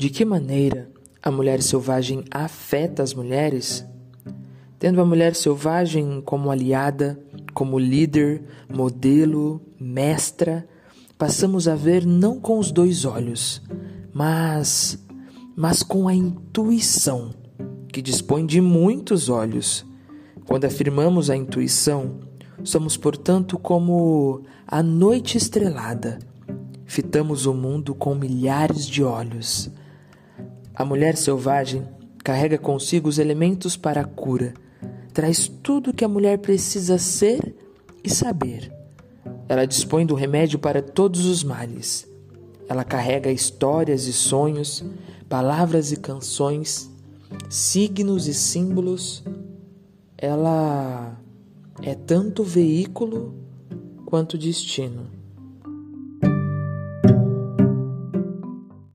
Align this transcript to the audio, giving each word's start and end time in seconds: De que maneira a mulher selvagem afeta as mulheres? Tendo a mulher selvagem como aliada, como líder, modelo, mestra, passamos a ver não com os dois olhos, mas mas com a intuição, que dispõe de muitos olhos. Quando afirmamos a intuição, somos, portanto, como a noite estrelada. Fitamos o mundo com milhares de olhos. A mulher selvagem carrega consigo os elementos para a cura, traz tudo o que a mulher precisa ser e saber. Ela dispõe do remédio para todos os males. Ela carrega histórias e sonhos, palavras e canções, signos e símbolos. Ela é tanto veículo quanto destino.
De 0.00 0.08
que 0.08 0.24
maneira 0.24 0.90
a 1.22 1.30
mulher 1.30 1.60
selvagem 1.60 2.24
afeta 2.30 3.02
as 3.02 3.12
mulheres? 3.12 3.84
Tendo 4.78 4.98
a 4.98 5.04
mulher 5.04 5.34
selvagem 5.34 6.22
como 6.24 6.50
aliada, 6.50 7.22
como 7.52 7.78
líder, 7.78 8.42
modelo, 8.74 9.60
mestra, 9.78 10.66
passamos 11.18 11.68
a 11.68 11.74
ver 11.74 12.06
não 12.06 12.40
com 12.40 12.58
os 12.58 12.72
dois 12.72 13.04
olhos, 13.04 13.60
mas 14.10 14.98
mas 15.54 15.82
com 15.82 16.08
a 16.08 16.14
intuição, 16.14 17.34
que 17.92 18.00
dispõe 18.00 18.46
de 18.46 18.58
muitos 18.58 19.28
olhos. 19.28 19.84
Quando 20.46 20.64
afirmamos 20.64 21.28
a 21.28 21.36
intuição, 21.36 22.20
somos, 22.64 22.96
portanto, 22.96 23.58
como 23.58 24.44
a 24.66 24.82
noite 24.82 25.36
estrelada. 25.36 26.18
Fitamos 26.86 27.44
o 27.44 27.52
mundo 27.52 27.94
com 27.94 28.14
milhares 28.14 28.86
de 28.86 29.04
olhos. 29.04 29.70
A 30.74 30.84
mulher 30.84 31.16
selvagem 31.16 31.86
carrega 32.22 32.56
consigo 32.56 33.08
os 33.08 33.18
elementos 33.18 33.76
para 33.76 34.02
a 34.02 34.04
cura, 34.04 34.54
traz 35.12 35.48
tudo 35.48 35.90
o 35.90 35.94
que 35.94 36.04
a 36.04 36.08
mulher 36.08 36.38
precisa 36.38 36.98
ser 36.98 37.54
e 38.04 38.08
saber. 38.08 38.72
Ela 39.48 39.66
dispõe 39.66 40.06
do 40.06 40.14
remédio 40.14 40.58
para 40.58 40.80
todos 40.80 41.26
os 41.26 41.42
males. 41.42 42.08
Ela 42.68 42.84
carrega 42.84 43.32
histórias 43.32 44.06
e 44.06 44.12
sonhos, 44.12 44.84
palavras 45.28 45.90
e 45.90 45.96
canções, 45.96 46.88
signos 47.48 48.28
e 48.28 48.34
símbolos. 48.34 49.24
Ela 50.16 51.18
é 51.82 51.94
tanto 51.94 52.44
veículo 52.44 53.34
quanto 54.06 54.38
destino. 54.38 55.19